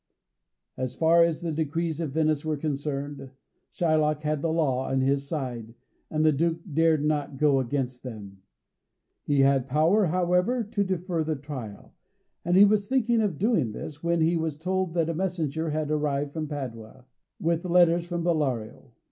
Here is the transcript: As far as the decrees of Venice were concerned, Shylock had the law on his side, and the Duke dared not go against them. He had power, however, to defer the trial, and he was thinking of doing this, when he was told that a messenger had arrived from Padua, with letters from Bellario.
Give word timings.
As 0.77 0.95
far 0.95 1.23
as 1.23 1.41
the 1.43 1.51
decrees 1.51 2.01
of 2.01 2.13
Venice 2.13 2.43
were 2.43 2.57
concerned, 2.57 3.29
Shylock 3.71 4.23
had 4.23 4.41
the 4.41 4.51
law 4.51 4.89
on 4.89 5.01
his 5.01 5.27
side, 5.27 5.75
and 6.09 6.25
the 6.25 6.31
Duke 6.31 6.61
dared 6.73 7.05
not 7.05 7.37
go 7.37 7.59
against 7.59 8.01
them. 8.01 8.41
He 9.25 9.41
had 9.41 9.67
power, 9.67 10.07
however, 10.07 10.63
to 10.63 10.83
defer 10.83 11.23
the 11.23 11.35
trial, 11.35 11.93
and 12.43 12.57
he 12.57 12.65
was 12.65 12.87
thinking 12.87 13.21
of 13.21 13.37
doing 13.37 13.73
this, 13.73 14.03
when 14.03 14.21
he 14.21 14.35
was 14.35 14.57
told 14.57 14.95
that 14.95 15.07
a 15.07 15.13
messenger 15.13 15.69
had 15.69 15.91
arrived 15.91 16.33
from 16.33 16.47
Padua, 16.47 17.05
with 17.39 17.63
letters 17.63 18.03
from 18.07 18.23
Bellario. 18.23 18.93